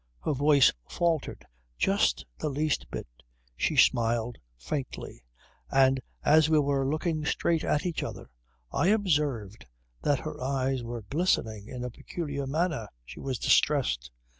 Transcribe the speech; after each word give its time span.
Her 0.23 0.33
voice 0.33 0.71
faltered 0.89 1.45
just 1.77 2.25
the 2.39 2.49
least 2.49 2.89
bit, 2.89 3.05
she 3.55 3.75
smiled 3.75 4.39
faintly; 4.57 5.23
and 5.69 6.01
as 6.25 6.49
we 6.49 6.57
were 6.57 6.89
looking 6.89 7.23
straight 7.23 7.63
at 7.63 7.85
each 7.85 8.01
other 8.01 8.31
I 8.71 8.87
observed 8.87 9.67
that 10.01 10.21
her 10.21 10.41
eyes 10.41 10.81
were 10.81 11.03
glistening 11.11 11.67
in 11.67 11.83
a 11.83 11.91
peculiar 11.91 12.47
manner. 12.47 12.87
She 13.05 13.19
was 13.19 13.37
distressed. 13.37 14.09